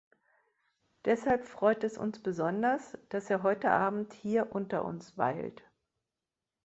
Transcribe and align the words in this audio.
Deshalb 1.05 1.45
freut 1.45 1.83
es 1.83 1.95
uns 1.99 2.23
besonders, 2.23 2.97
dass 3.09 3.29
er 3.29 3.43
heute 3.43 3.69
Abend 3.69 4.13
hier 4.13 4.51
unter 4.51 4.83
uns 4.83 5.15
weilt. 5.15 5.61